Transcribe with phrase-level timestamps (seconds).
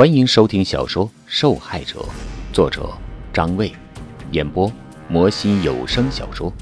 [0.00, 2.00] 欢迎收听小说《受害者》，
[2.54, 2.90] 作者
[3.34, 3.70] 张卫，
[4.32, 4.72] 演播
[5.10, 6.50] 魔心有声小说《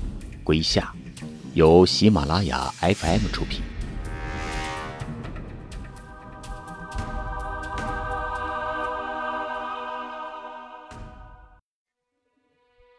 [0.43, 0.93] 归夏》，
[1.55, 3.63] 由喜马拉雅 FM 出品。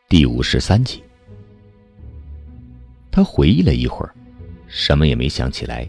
[0.07, 1.03] 第五十三集，
[3.11, 4.15] 他回忆了一会儿，
[4.69, 5.85] 什么也没想起来，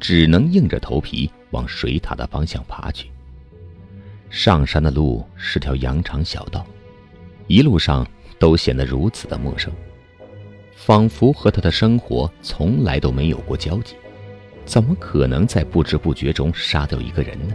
[0.00, 3.10] 只能硬着头皮往水塔的方向爬去。
[4.30, 6.64] 上山的路是条羊肠小道，
[7.48, 8.06] 一路上
[8.38, 9.72] 都显得如此的陌生，
[10.76, 13.96] 仿佛和他的生活从来都没有过交集。
[14.64, 17.54] 怎么可能在不知不觉中杀掉一个人呢？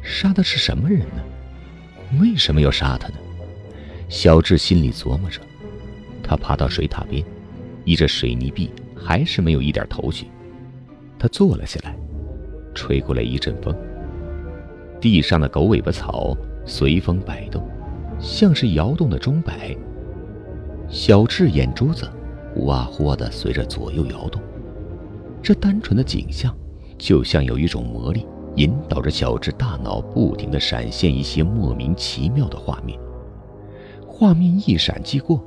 [0.00, 1.24] 杀的是什么人呢？
[2.20, 3.14] 为什么要杀他呢？
[4.08, 5.40] 小智心里琢磨着。
[6.22, 7.22] 他爬到水塔边，
[7.84, 10.28] 依着水泥壁，还是没有一点头绪。
[11.18, 11.96] 他坐了下来，
[12.74, 13.76] 吹过来一阵风。
[15.04, 17.62] 地上的狗尾巴草随风摆动，
[18.18, 19.76] 像是摇动的钟摆。
[20.88, 22.08] 小智眼珠子
[22.54, 24.40] 呼啊呼的随着左右摇动，
[25.42, 26.56] 这单纯的景象
[26.96, 32.98] 就像有一种魔力，引导着小智大脑不停的闪现一些莫名其妙的画面。
[34.06, 35.38] 画面一闪即过，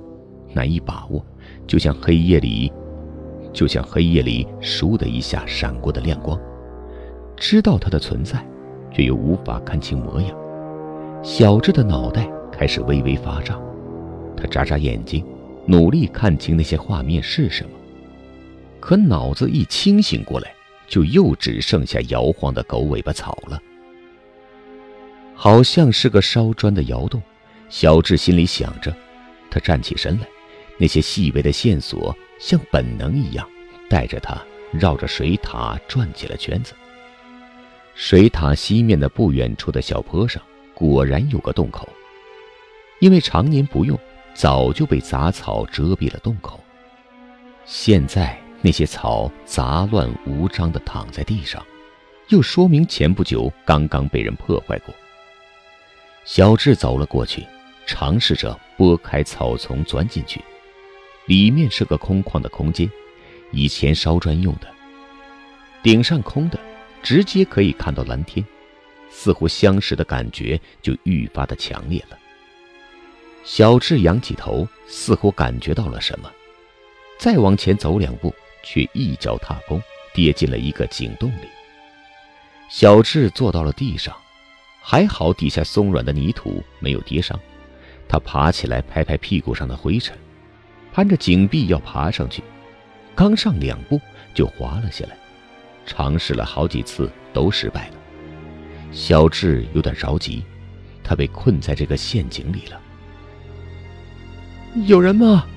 [0.54, 1.26] 难以把握，
[1.66, 2.72] 就像黑夜里，
[3.52, 6.40] 就像黑夜里倏的一下闪过的亮光。
[7.36, 8.48] 知道它的存在。
[8.92, 10.36] 却又无法看清模样，
[11.24, 13.62] 小智的脑袋开始微微发胀，
[14.36, 15.26] 他眨眨眼睛，
[15.66, 17.70] 努力看清那些画面是什么。
[18.80, 20.54] 可脑子一清醒过来，
[20.88, 23.62] 就又只剩下摇晃的狗尾巴草了，
[25.36, 27.22] 好像是个烧砖的窑洞。
[27.70, 28.96] 小智心里想着，
[29.52, 30.28] 他站起身来，
[30.78, 33.46] 那些细微的线索像本能一样，
[33.90, 34.42] 带着他
[34.72, 36.74] 绕着水塔转起了圈子。
[38.00, 40.40] 水塔西面的不远处的小坡上，
[40.76, 41.90] 果然有个洞口。
[43.00, 44.00] 因为常年不用，
[44.36, 46.64] 早就被杂草遮蔽了洞口。
[47.66, 51.66] 现在那些草杂乱无章地躺在地上，
[52.28, 54.94] 又说明前不久刚刚被人破坏过。
[56.24, 57.44] 小智走了过去，
[57.88, 60.40] 尝试着拨开草丛钻进去。
[61.26, 62.88] 里面是个空旷的空间，
[63.52, 64.68] 以前烧砖用的，
[65.82, 66.60] 顶上空的。
[67.02, 68.46] 直接可以看到蓝天，
[69.10, 72.18] 似乎相识的感觉就愈发的强烈了。
[73.44, 76.30] 小智仰起头，似乎感觉到了什么，
[77.18, 79.82] 再往前走两步，却一脚踏空，
[80.14, 81.48] 跌进了一个井洞里。
[82.70, 84.14] 小智坐到了地上，
[84.82, 87.40] 还好底下松软的泥土没有跌伤。
[88.10, 90.18] 他爬起来，拍拍屁股上的灰尘，
[90.92, 92.44] 攀着井壁要爬上去，
[93.16, 94.00] 刚上两步
[94.34, 95.18] 就滑了下来。
[95.88, 97.94] 尝试了好几次都失败了，
[98.92, 100.44] 小智有点着急，
[101.04, 102.80] 他被困在这个陷阱里了。
[104.86, 105.48] 有人吗？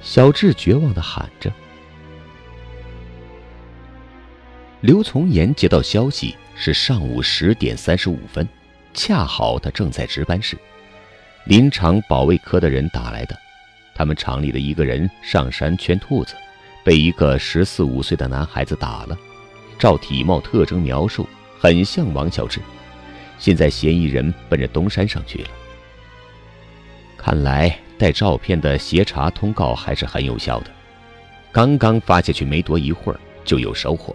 [0.00, 1.52] 小智绝望的喊着。
[4.80, 8.48] 刘从言接到消息是上午十点三十五分，
[8.92, 10.58] 恰好他正在值班室。
[11.46, 13.38] 林场保卫科的人打来的，
[13.94, 16.34] 他们厂里的一个人上山圈兔子，
[16.82, 19.16] 被一个十四五岁的男孩子打了。
[19.78, 22.60] 照体貌特征描述，很像王小志。
[23.38, 25.48] 现在嫌疑人奔着东山上去了。
[27.16, 30.70] 看来带照片的协查通告还是很有效的。
[31.50, 34.14] 刚刚发下去没多一会儿，就有收获。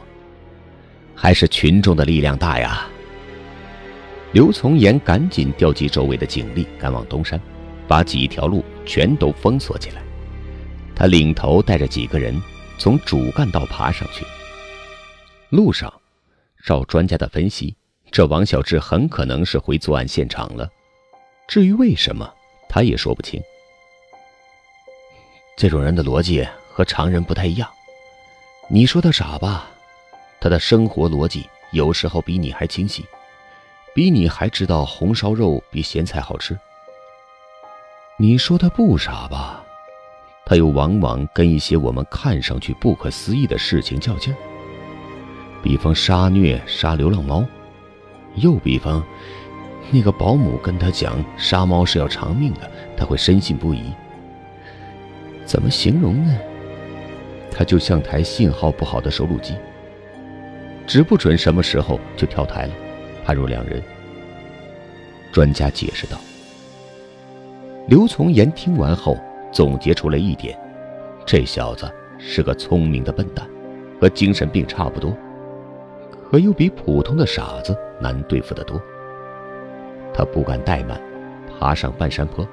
[1.15, 2.87] 还是群众的力量大呀！
[4.31, 7.39] 刘从言赶紧调集周围的警力，赶往东山，
[7.87, 10.01] 把几条路全都封锁起来。
[10.95, 12.39] 他领头带着几个人
[12.77, 14.23] 从主干道爬上去。
[15.49, 15.91] 路上，
[16.63, 17.75] 照专家的分析，
[18.11, 20.69] 这王小志很可能是回作案现场了。
[21.47, 22.31] 至于为什么，
[22.69, 23.41] 他也说不清。
[25.57, 27.67] 这种人的逻辑和常人不太一样。
[28.69, 29.67] 你说他傻吧？
[30.39, 33.03] 他的生活逻辑有时候比你还清晰，
[33.95, 36.57] 比你还知道红烧肉比咸菜好吃。
[38.17, 39.65] 你说他不傻吧？
[40.45, 44.37] 他又往往跟一些我们看上去不可思议的事情较劲儿。
[45.61, 47.45] 比方杀虐杀流浪猫，
[48.35, 49.03] 又比方，
[49.91, 53.83] 那个保姆跟他讲杀猫是要偿命的，他会深信不疑。
[55.45, 56.37] 怎么形容呢？
[57.51, 59.55] 他就像台信号不好的收录机，
[60.87, 62.73] 指不准什么时候就跳台了，
[63.25, 63.81] 判若两人。
[65.31, 66.17] 专家解释道。
[67.87, 69.17] 刘从言听完后
[69.51, 70.57] 总结出了一点：
[71.25, 73.45] 这小子是个聪明的笨蛋，
[73.99, 75.15] 和精神病差不多。
[76.29, 78.79] 可又比普通的傻子难对付得多。
[80.13, 81.01] 他不敢怠慢，
[81.59, 82.47] 爬上半山坡，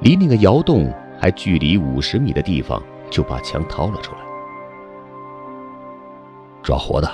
[0.00, 4.18] 离那个窑洞还距离五十米的地方，就把枪掏了出来。
[6.62, 7.10] 抓活的！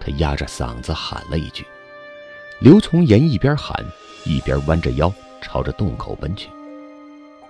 [0.00, 1.64] 他压着嗓子喊了一句。
[2.60, 3.84] 刘从言一边喊，
[4.24, 6.48] 一边弯着腰朝着洞口奔去。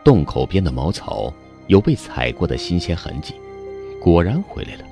[0.05, 1.33] 洞口边的茅草
[1.69, 3.35] 有被踩过的新鲜痕迹，
[4.01, 4.85] 果然回来了。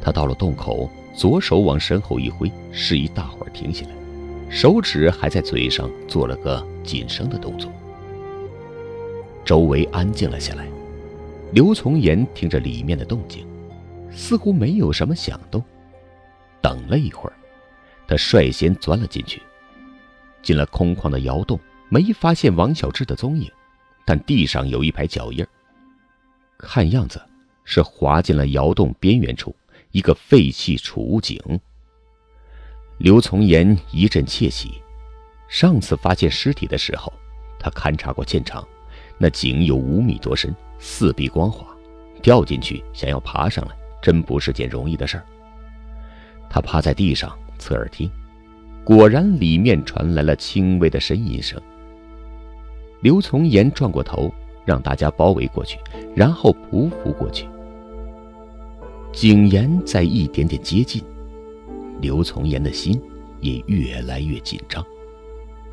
[0.00, 3.92] 他到了洞口，左手往身后一挥，示意大伙儿停下来，
[4.50, 7.72] 手指还在嘴上做了个紧声的动作。
[9.44, 10.68] 周围安静了下来。
[11.52, 13.46] 刘从言听着里面的动静，
[14.10, 15.64] 似乎没有什么响动。
[16.60, 17.32] 等了一会儿。
[18.06, 19.42] 他率先钻了进去，
[20.42, 21.60] 进了空旷的窑洞，
[21.90, 23.50] 没发现王小志的踪影，
[24.06, 25.46] 但地上有一排脚印
[26.56, 27.20] 看样子
[27.64, 29.54] 是滑进了窑洞边缘处
[29.90, 31.38] 一个废弃储物井。
[32.98, 34.82] 刘从言一阵窃喜，
[35.48, 37.12] 上次发现尸体的时候，
[37.58, 38.66] 他勘察过现场，
[39.18, 41.66] 那井有五米多深，四壁光滑，
[42.22, 45.24] 掉进去想要爬上来，真不是件容易的事儿。
[46.48, 47.36] 他趴在地上。
[47.60, 48.08] 侧耳听，
[48.84, 51.60] 果然里面传来了轻微的呻吟声。
[53.00, 54.32] 刘从言转过头，
[54.64, 55.76] 让大家包围过去，
[56.14, 57.48] 然后匍匐过去。
[59.20, 61.02] 井沿在一点点接近，
[62.00, 63.02] 刘从言的心
[63.40, 64.86] 也越来越紧张，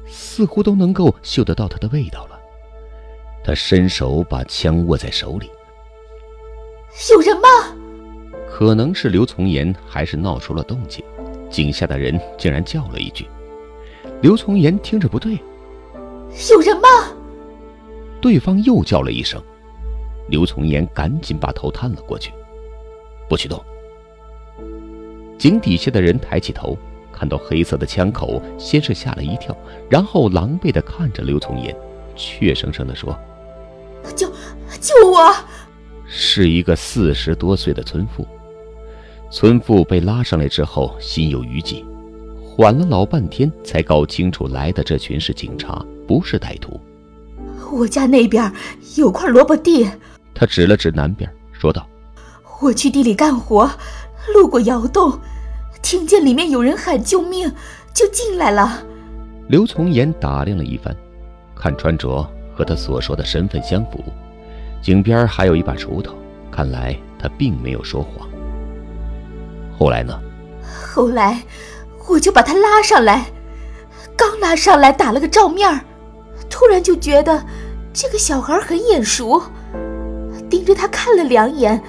[0.07, 2.39] 似乎都能够嗅得到他的味道了。
[3.43, 5.47] 他伸手把枪握在手里。
[7.11, 7.47] 有人吗？
[8.49, 11.05] 可能是刘从言，还是闹出了动静。
[11.47, 13.27] 井下的人竟然叫了一句
[14.23, 15.37] ：“刘从言，听着不对，
[16.49, 16.87] 有人吗？”
[18.19, 19.39] 对方又叫了一声，
[20.29, 22.33] 刘从言赶紧把头探了过去，
[23.29, 23.61] 不许动。
[25.37, 26.77] 井底下的人抬起头，
[27.11, 29.55] 看到黑色的枪口，先是吓了一跳，
[29.89, 31.75] 然后狼狈的看着刘从言，
[32.15, 33.17] 怯生生的说
[34.15, 34.31] ：“救
[34.79, 35.33] 救我！”
[36.07, 38.25] 是一个四十多岁的村妇。
[39.31, 41.83] 村妇被拉上来之后，心有余悸，
[42.43, 46.79] 缓了老半天，才搞清楚来的这群是警察，不是歹徒。
[47.71, 48.49] 我家那边
[48.95, 49.89] 有块萝卜地，
[50.33, 51.85] 他指了指南边，说道
[52.61, 53.69] ：“我去地里干活，
[54.33, 55.19] 路过窑洞，
[55.81, 57.51] 听见里面有人喊救命，
[57.93, 58.83] 就进来了。”
[59.47, 60.95] 刘从言打量了一番，
[61.55, 64.03] 看穿着和他所说的身份相符，
[64.81, 66.15] 井边还有一把锄头，
[66.49, 68.27] 看来他并没有说谎。
[69.77, 70.19] 后来呢？
[70.63, 71.43] 后来，
[72.07, 73.25] 我就把他拉上来，
[74.15, 75.81] 刚拉上来打了个照面
[76.49, 77.45] 突然就觉得
[77.93, 79.41] 这个小孩很眼熟，
[80.49, 81.83] 盯着他看了两眼，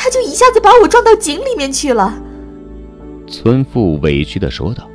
[0.00, 2.22] 他就一下子把我撞到井里面去了。
[3.26, 4.88] 村妇委屈的说道：“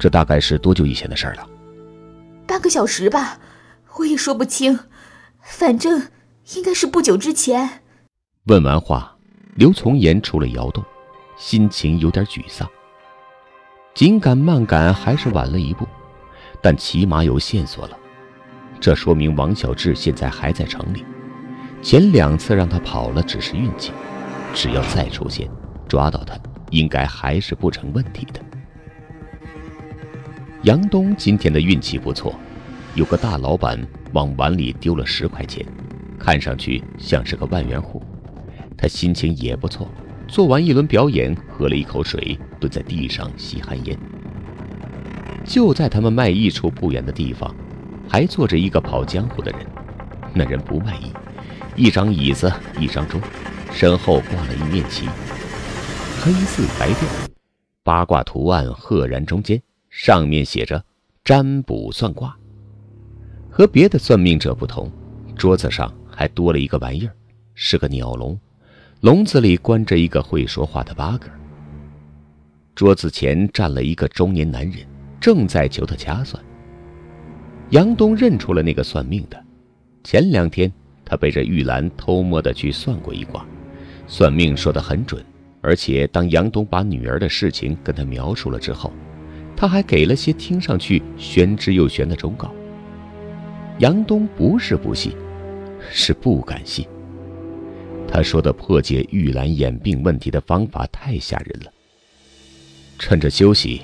[0.00, 1.46] 这大概是多久以前的事了？”
[2.48, 3.38] 半个小时吧，
[3.98, 4.78] 我也说不清，
[5.42, 6.08] 反正
[6.54, 7.82] 应该是不久之前。
[8.46, 9.10] 问完话。
[9.56, 10.82] 刘从言出了窑洞，
[11.36, 12.68] 心情有点沮丧。
[13.94, 15.86] 紧赶慢赶还是晚了一步，
[16.60, 17.96] 但起码有线索了。
[18.80, 21.04] 这说明王小志现在还在城里。
[21.84, 23.92] 前两次让他跑了只是运气，
[24.54, 25.46] 只要再出现，
[25.86, 26.34] 抓到他，
[26.70, 28.40] 应该还是不成问题的。
[30.62, 32.34] 杨东今天的运气不错，
[32.94, 33.78] 有个大老板
[34.14, 35.62] 往碗里丢了十块钱，
[36.18, 38.02] 看上去像是个万元户。
[38.78, 39.86] 他心情也不错，
[40.26, 43.94] 做完一轮表演，喝了一口水，蹲在地上吸旱烟。
[45.44, 47.54] 就在他们卖艺处不远的地方，
[48.08, 49.60] 还坐着一个跑江湖的人。
[50.32, 51.12] 那人不卖艺，
[51.76, 53.20] 一张椅子，一张桌，
[53.72, 55.08] 身后挂了一面旗，
[56.22, 57.08] 黑字白调，
[57.82, 60.84] 八卦图案赫然中间，上面写着
[61.24, 62.36] “占卜算卦”。
[63.50, 64.88] 和别的算命者不同，
[65.36, 67.12] 桌子上还多了一个玩意儿，
[67.54, 68.38] 是个鸟笼。
[69.00, 71.28] 笼子里关着一个会说话的八哥。
[72.76, 74.86] 桌子前站了一个中年男人，
[75.20, 76.40] 正在求他掐算。
[77.70, 79.44] 杨东认出了那个算命的，
[80.04, 80.72] 前两天
[81.04, 83.44] 他背着玉兰偷摸的去算过一卦，
[84.06, 85.24] 算命说的很准，
[85.60, 88.92] 而且当杨东把女儿的事情跟他描述了之后，
[89.56, 92.52] 他还给了些听上去玄之又玄的忠告。
[93.78, 95.12] 杨东不是不信，
[95.90, 96.86] 是不敢信。
[98.06, 101.72] 他说的破解玉兰眼病问题的方法太吓人了。
[102.98, 103.82] 趁着休息，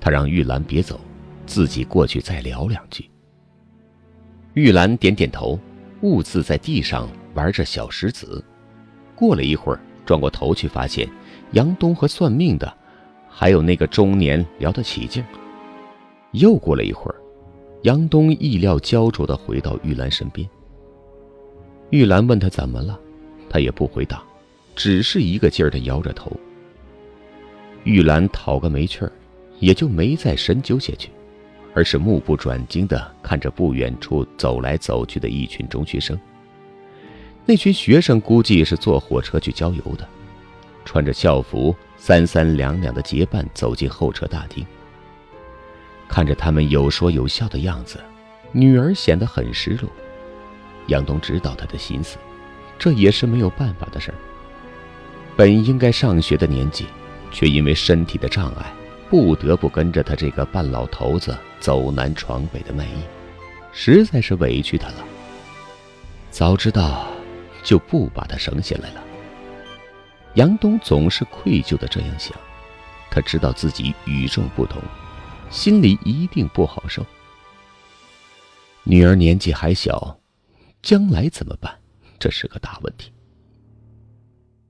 [0.00, 1.00] 他让玉兰别走，
[1.46, 3.08] 自己过去再聊两句。
[4.54, 5.56] 玉兰点点头，
[6.02, 8.44] 兀自在地上玩着小石子。
[9.14, 11.08] 过了一会儿，转过头去发现
[11.52, 12.72] 杨东和算命的，
[13.28, 15.24] 还有那个中年聊得起劲，
[16.32, 17.16] 又过了一会儿，
[17.82, 20.48] 杨东意料焦灼的回到玉兰身边。
[21.90, 22.98] 玉兰问他怎么了，
[23.48, 24.22] 他也不回答，
[24.76, 26.30] 只是一个劲儿的摇着头。
[27.84, 29.12] 玉兰讨个没趣儿，
[29.58, 31.10] 也就没再深究下去，
[31.78, 36.18] 而是目不转睛的看着不远处走来走去的一群中学生。
[37.46, 40.04] 那群学生估计是坐火车去郊游的，
[40.84, 44.66] 穿着校服，三三两两的结伴走进候车大厅。
[46.08, 48.00] 看着他们有说有笑的样子，
[48.50, 49.88] 女儿显得很失落。
[50.88, 52.16] 杨东知道他的心思，
[52.76, 54.18] 这也是没有办法的事儿。
[55.36, 56.86] 本应该上学的年纪，
[57.30, 58.72] 却因为身体的障碍，
[59.10, 63.02] 不得不跟着他这个半老头子走南闯北的卖艺，
[63.72, 65.04] 实在是委屈他了。
[66.30, 67.06] 早知道。
[67.64, 69.04] 就不把他生下来了。
[70.34, 72.32] 杨东总是愧疚的这样想，
[73.10, 74.80] 他知道自己与众不同，
[75.50, 77.04] 心里一定不好受。
[78.84, 80.18] 女儿年纪还小，
[80.80, 81.78] 将来怎么办？
[82.18, 83.12] 这是个大问题。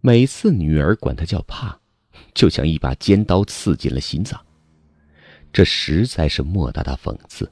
[0.00, 1.77] 每次女儿管他叫怕，
[2.38, 4.40] 就像一把尖刀刺进了心脏。
[5.52, 7.50] 这实在是莫大的讽刺。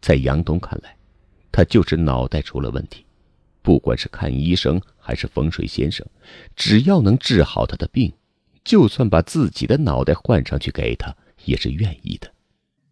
[0.00, 0.96] 在杨东看来，
[1.50, 3.04] 他就是脑袋出了问题。
[3.60, 6.06] 不管是看医生还是风水先生，
[6.54, 8.12] 只要能治好他的病，
[8.62, 11.12] 就算把自己的脑袋换上去给他，
[11.44, 12.32] 也是愿意的。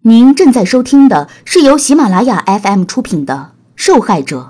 [0.01, 4.41] 您正在收听的是由喜马拉雅 FM 出品的《受害者》，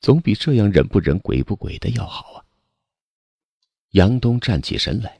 [0.00, 2.44] 总比这样人不人鬼不鬼的要好啊。
[3.92, 5.18] 杨东站起身来，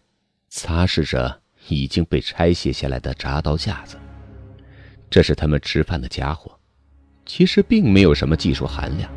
[0.48, 3.98] 擦拭着已经被拆卸下来的铡刀架子，
[5.10, 6.58] 这是他们吃饭的家伙。
[7.26, 9.10] 其实并没有什么技术含量，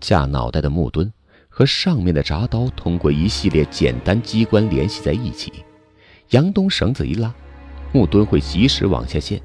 [0.00, 1.12] 架脑袋的木墩
[1.50, 5.52] 和上面的铡刀通过一系列简单机关联系在一起。
[6.30, 7.34] 杨东绳子一拉，
[7.92, 9.38] 木墩会及时往下陷。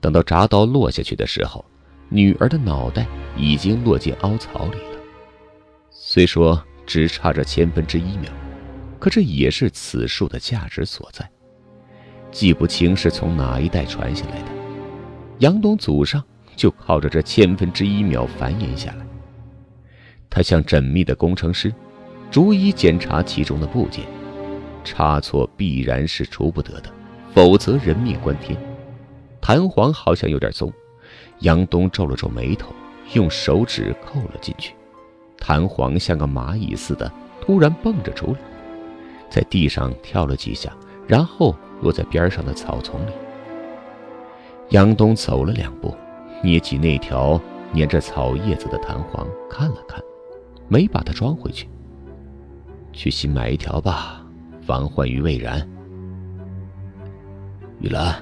[0.00, 1.64] 等到铡刀落下去的时候，
[2.08, 5.00] 女儿的脑袋已经落进凹槽里了。
[5.90, 8.32] 虽说只差这千分之一秒，
[9.02, 11.28] 可这也是此术的价值所在。
[12.30, 14.48] 记不清是从哪一代传下来的，
[15.40, 16.22] 杨东祖上。
[16.54, 19.06] 就靠着这千分之一秒繁衍下来。
[20.28, 21.74] 他像缜密的工程师，
[22.30, 24.04] 逐一检查其中的部件，
[24.84, 26.92] 差错必然是出不得的，
[27.34, 28.56] 否则人命关天。
[29.40, 30.70] 弹簧好像有点松，
[31.40, 32.70] 杨东皱了皱眉头，
[33.14, 34.74] 用手指扣了进去。
[35.38, 38.38] 弹簧像个蚂蚁似的突然蹦着出来，
[39.32, 40.70] 在地上跳了几下，
[41.08, 43.10] 然后落在边上的草丛里。
[44.68, 45.96] 杨东走了两步。
[46.44, 47.40] 捏起那条
[47.72, 50.02] 粘着草叶子的弹簧，看了看，
[50.66, 51.68] 没把它装回去。
[52.92, 54.26] 去新买一条吧，
[54.60, 55.64] 防患于未然。
[57.78, 58.20] 雨兰，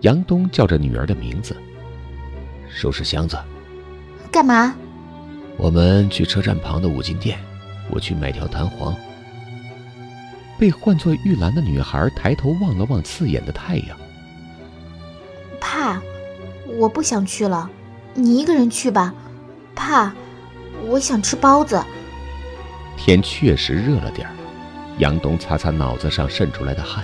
[0.00, 1.54] 杨东叫着女儿的名字，
[2.70, 3.36] 收拾箱子。
[4.32, 4.74] 干嘛？
[5.58, 7.38] 我们去车站旁的五金店，
[7.90, 8.96] 我去买条弹簧。
[10.58, 13.96] 被唤作玉兰的女孩抬头望了望刺眼的太阳，
[15.60, 16.00] 怕。
[16.78, 17.68] 我不想去了，
[18.12, 19.14] 你一个人去吧。
[19.74, 20.12] 怕，
[20.86, 21.82] 我想吃包子。
[22.96, 24.34] 天确实热了点儿，
[24.98, 27.02] 杨东擦擦脑子上渗出来的汗，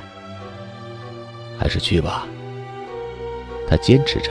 [1.59, 2.27] 还是去吧。
[3.67, 4.31] 他坚持着。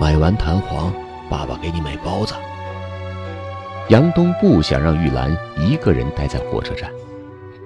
[0.00, 0.90] 买完弹簧，
[1.28, 2.34] 爸爸给你买包子。
[3.90, 6.90] 杨东不想让玉兰一个人待在火车站，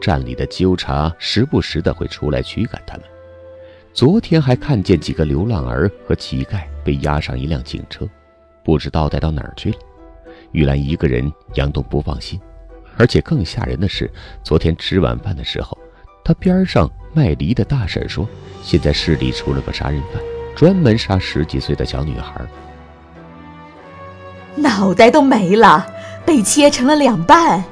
[0.07, 3.03] 站里的纠察时不时的会出来驱赶他们。
[3.93, 8.09] 昨天还看见几个流浪儿和乞丐被押上一辆警车，
[8.63, 9.79] 不知道带到哪儿去了。
[10.53, 12.41] 玉兰一个人，杨东不放心。
[12.97, 14.09] 而且更吓人的是，
[14.45, 15.77] 昨天吃晚饭的时候，
[16.25, 18.29] 他边上卖梨的大婶说，
[18.63, 20.23] 现在市里出了个杀人犯，
[20.55, 22.41] 专门杀十几岁的小女孩，
[24.55, 25.85] 脑袋都没了，
[26.25, 27.65] 被切成了两半。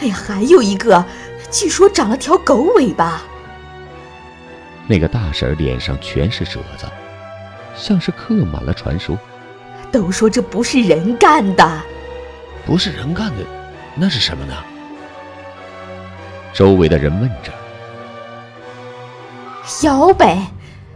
[0.00, 1.04] 哎呀，还有一个，
[1.52, 3.22] 据说长了条狗尾巴。
[4.88, 6.86] 那个大婶脸上全是褶子，
[7.76, 9.16] 像是刻满了传说。
[9.92, 11.80] 都说这不是人干的，
[12.64, 13.44] 不是人干的，
[13.94, 14.54] 那是什么呢？
[16.54, 17.52] 周围的人问着。
[19.66, 20.38] 小北，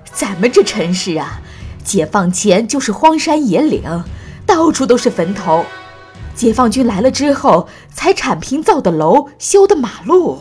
[0.05, 1.41] 咱们这城市啊，
[1.85, 3.83] 解放前就是荒山野岭，
[4.47, 5.67] 到处都是坟头。
[6.37, 10.39] 解放军来了之后，才铲平造的楼，修的马路。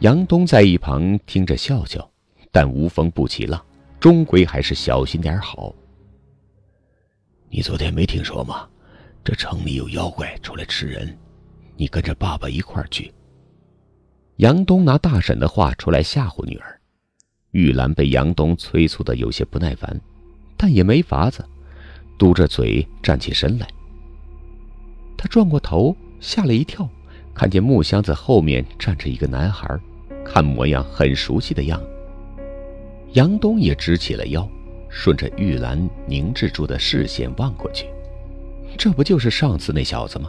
[0.00, 2.08] 杨东在一旁听着笑笑。
[2.54, 3.64] 但无风不起浪，
[3.98, 5.74] 终归还是小心点好。
[7.48, 8.68] 你昨天没听说吗？
[9.24, 11.18] 这城里有妖怪出来吃人，
[11.78, 13.10] 你跟着爸爸一块儿去。
[14.36, 16.78] 杨东拿大婶的话出来吓唬女儿。
[17.52, 19.98] 玉兰被杨东催促的有些不耐烦，
[20.58, 21.42] 但也没法子，
[22.18, 23.66] 嘟着嘴站起身来。
[25.22, 26.88] 他转过头，吓了一跳，
[27.32, 29.78] 看见木箱子后面站着一个男孩，
[30.24, 31.80] 看模样很熟悉的样。
[33.12, 34.48] 杨东也直起了腰，
[34.88, 37.86] 顺着玉兰凝滞住的视线望过去，
[38.76, 40.28] 这不就是上次那小子吗？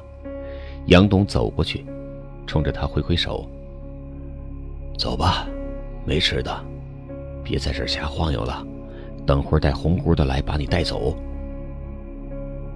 [0.85, 1.83] 杨东走过去，
[2.45, 3.49] 冲着他挥挥手
[4.95, 5.47] ：“走吧，
[6.05, 6.63] 没吃的。”
[7.43, 8.63] 别在这儿瞎晃悠了，
[9.25, 11.17] 等会儿带红姑的来把你带走。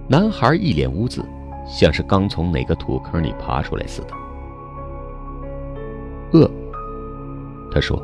[0.08, 1.24] 男孩一脸污渍，
[1.68, 4.08] 像是刚从哪个土坑里爬出来似的。
[6.32, 6.50] 饿，
[7.70, 8.02] 他说。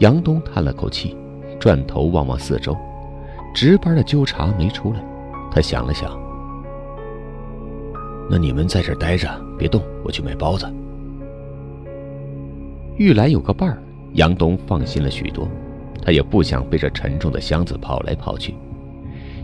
[0.00, 1.16] 杨东叹了口气，
[1.58, 2.76] 转头望望四周，
[3.54, 5.02] 值班的纠察没出来。
[5.50, 6.14] 他想了想，
[8.28, 9.26] 那你们在这儿待着，
[9.56, 10.70] 别动，我去买包子。
[12.96, 13.82] 玉兰有个伴儿。
[14.12, 15.48] 杨东放心了许多，
[16.02, 18.54] 他也不想背着沉重的箱子跑来跑去。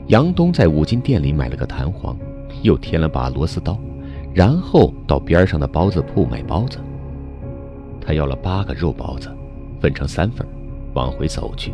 [0.09, 2.15] 杨东在五金店里买了个弹簧，
[2.63, 3.79] 又添了把螺丝刀，
[4.33, 6.79] 然后到边上的包子铺买包子。
[8.01, 9.31] 他要了八个肉包子，
[9.81, 10.47] 分成三份，
[10.95, 11.73] 往回走去。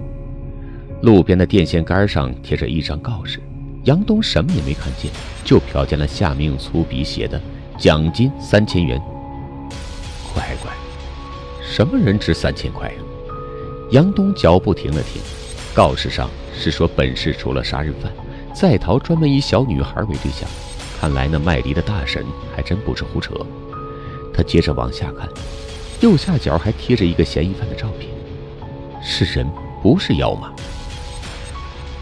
[1.02, 3.40] 路边的电线杆上贴着一张告示，
[3.84, 5.10] 杨东什么也没看见，
[5.44, 7.40] 就瞟见了下面用粗笔写的
[7.78, 9.00] “奖金三千元”。
[10.34, 10.72] 乖乖。
[11.62, 12.94] 什么人值三千块呀？
[13.92, 15.22] 杨东脚步停了停，
[15.72, 18.12] 告示上是说本市除了杀人犯，
[18.52, 20.48] 在逃专门以小女孩为对象。
[21.00, 22.24] 看来那卖梨的大婶
[22.54, 23.34] 还真不是胡扯。
[24.34, 25.28] 他接着往下看，
[26.00, 28.10] 右下角还贴着一个嫌疑犯的照片，
[29.02, 29.48] 是人
[29.82, 30.52] 不是妖吗？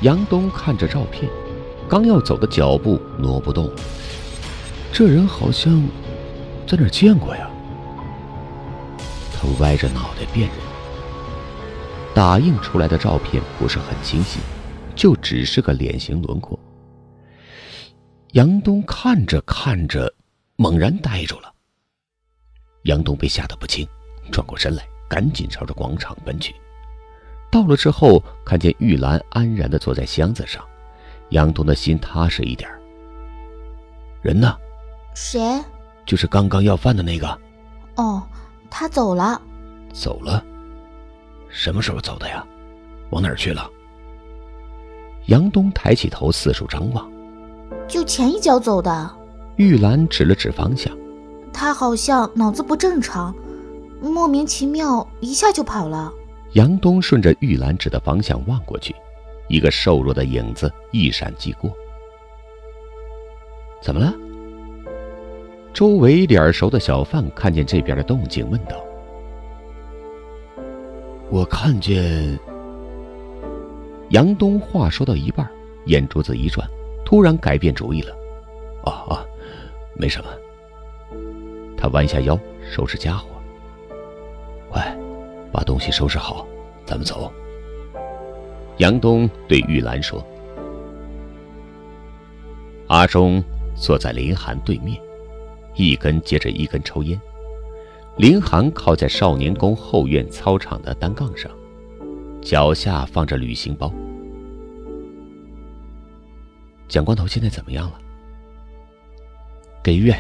[0.03, 1.31] 杨东看着照片，
[1.89, 3.71] 刚要走的脚步挪不动。
[4.93, 5.83] 这人好像
[6.67, 7.49] 在哪见过呀？
[9.33, 10.57] 他歪着脑袋辨认，
[12.15, 14.39] 打印出来的照片不是很清晰，
[14.95, 16.59] 就只是个脸型轮廓。
[18.37, 20.13] 杨东看着看着，
[20.57, 21.51] 猛然呆住了。
[22.83, 23.89] 杨东被吓得不轻，
[24.31, 26.55] 转过身来，赶紧朝着广场奔去。
[27.51, 30.63] 到了之后，看见玉兰安然的坐在箱子上，
[31.31, 32.71] 杨东的心踏实一点。
[34.21, 34.55] 人呢？
[35.15, 35.41] 谁？
[36.05, 37.27] 就是刚刚要饭的那个。
[37.95, 38.23] 哦。
[38.69, 39.41] 他走了，
[39.95, 40.45] 走了，
[41.49, 42.47] 什么时候走的呀？
[43.09, 43.71] 往哪儿去了？
[45.29, 47.11] 杨东抬起头四处张望，
[47.89, 49.11] 就前一脚走的。
[49.57, 50.97] 玉兰指了指方向，
[51.53, 53.35] 他好像脑子不正常，
[54.01, 56.13] 莫名其妙一下就跑了。
[56.53, 58.95] 杨东顺着玉兰指的方向望过去，
[59.49, 61.71] 一个瘦弱的影子一闪即过。
[63.83, 64.13] 怎么了？
[65.73, 68.77] 周围脸熟的小贩看见这边的动静，问道
[71.31, 72.39] ：“我看见……”
[74.11, 75.47] 杨东话说到一半，
[75.85, 76.67] 眼珠子一转，
[77.07, 78.13] 突然改变主意了
[78.85, 79.27] ：“哦哦，
[79.95, 80.31] 没什么。”
[81.79, 82.37] 他弯下腰
[82.69, 83.29] 收拾家伙，
[84.69, 84.95] 快
[85.53, 86.45] 把东西收拾好，
[86.85, 87.33] 咱们走。
[88.79, 90.21] 杨东对玉兰说
[92.89, 93.43] ：“阿忠
[93.77, 95.01] 坐在林寒对面。”
[95.77, 97.21] 一根接着一根抽烟，
[98.17, 101.51] 林寒靠在少年宫后院操场的单杠上，
[102.41, 103.93] 脚下放着旅行包。
[106.89, 107.99] 蒋光头现在怎么样了？
[109.83, 110.19] 给医院。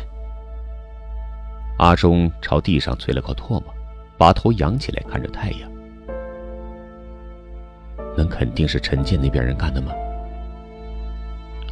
[1.79, 3.65] 阿忠朝地上啐了口唾沫，
[4.17, 5.71] 把头仰起来看着太阳。
[8.17, 9.93] 那肯定是陈建那边人干的吗？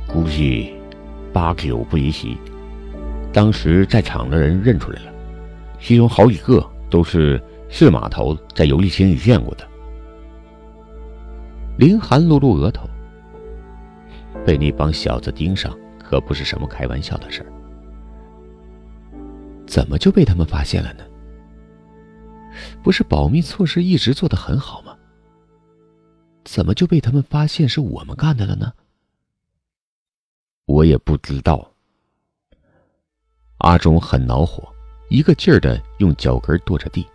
[0.06, 0.74] 估计
[1.32, 2.28] 八九不离十。
[3.32, 5.12] 当时在场的人认出来了，
[5.80, 9.66] 其中好几个都是市码头在游历厅里见过的。
[11.78, 12.88] 林寒露露额头，
[14.44, 17.52] 被那帮小子盯上可不是什么开玩笑的事儿。
[19.66, 21.04] 怎么就被他们发现了呢？
[22.82, 24.96] 不是保密措施一直做得很好吗？
[26.44, 28.72] 怎么就被他们发现是我们干的了呢？
[30.66, 31.72] 我也不知道。
[33.58, 34.68] 阿忠很恼火，
[35.08, 37.06] 一个劲儿的用脚跟跺着地，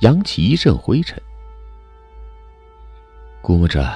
[0.00, 1.18] 扬起一阵灰尘。
[3.40, 3.90] 估摸着，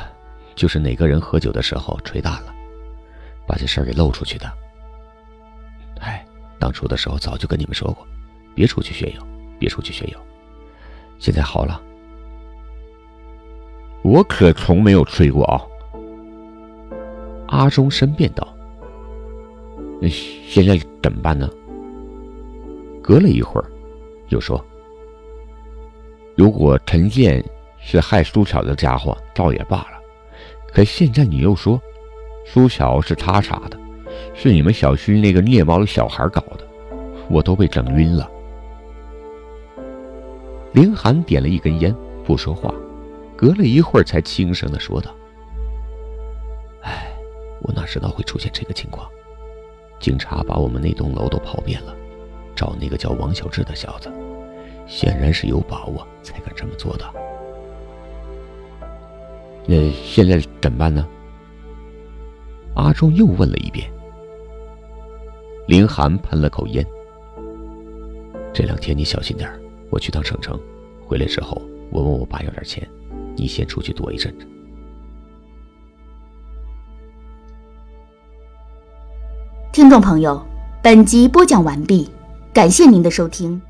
[0.54, 2.53] 就是哪个人喝酒的时候吹大了，
[3.46, 4.50] 把这事儿给漏出去的。
[6.00, 6.24] 哎，
[6.58, 8.06] 当初的时候早就跟你们说过，
[8.54, 9.26] 别出去炫耀，
[9.58, 10.18] 别出去炫耀。
[11.18, 11.80] 现在好了，
[14.02, 15.62] 我可从没有吹过啊。
[17.48, 18.46] 阿忠申辩道
[20.00, 21.48] ：“那现在怎么办呢？”
[23.02, 23.70] 隔了一会儿，
[24.28, 24.62] 又说
[26.36, 27.44] ：“如果陈建
[27.78, 30.00] 是害苏巧的家伙，倒也罢了。
[30.72, 31.80] 可现在你又说，
[32.44, 33.78] 苏巧是他杀的，
[34.34, 36.66] 是你们小区那个虐猫的小孩搞的，
[37.28, 38.30] 我都被整晕了。
[40.72, 42.72] 凌寒点了一根烟，不说话，
[43.36, 45.10] 隔了一会儿才轻声的说道
[46.82, 47.12] ：“哎，
[47.62, 49.08] 我哪知道会出现这个情况？
[49.98, 51.94] 警察把我们那栋楼都跑遍了，
[52.54, 54.12] 找那个叫王小志的小子，
[54.86, 57.04] 显然是有把握才敢这么做的。
[59.66, 61.08] 那现在怎么办呢？”
[62.74, 63.90] 阿忠又问了一遍。
[65.66, 66.84] 林寒喷了口烟
[68.52, 69.50] ：“这两天你小心点。”
[69.90, 70.58] 我去趟省城，
[71.06, 72.86] 回来之后我问我爸要点钱，
[73.36, 74.46] 你先出去躲一阵子。
[79.72, 80.44] 听众朋友，
[80.82, 82.08] 本集播讲完毕，
[82.52, 83.60] 感谢您的收听。